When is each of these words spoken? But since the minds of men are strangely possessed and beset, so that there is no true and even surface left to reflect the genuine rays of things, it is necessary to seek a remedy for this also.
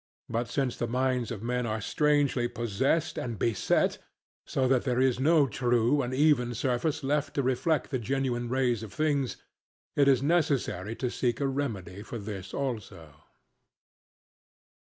But 0.27 0.47
since 0.47 0.75
the 0.77 0.87
minds 0.87 1.29
of 1.29 1.43
men 1.43 1.67
are 1.67 1.79
strangely 1.79 2.47
possessed 2.47 3.19
and 3.19 3.37
beset, 3.37 3.99
so 4.47 4.67
that 4.67 4.81
there 4.83 4.99
is 4.99 5.19
no 5.19 5.45
true 5.45 6.01
and 6.01 6.11
even 6.11 6.55
surface 6.55 7.03
left 7.03 7.35
to 7.35 7.43
reflect 7.43 7.91
the 7.91 7.99
genuine 7.99 8.49
rays 8.49 8.81
of 8.81 8.91
things, 8.91 9.37
it 9.95 10.07
is 10.07 10.23
necessary 10.23 10.95
to 10.95 11.11
seek 11.11 11.39
a 11.39 11.45
remedy 11.45 12.01
for 12.01 12.17
this 12.17 12.51
also. 12.51 13.13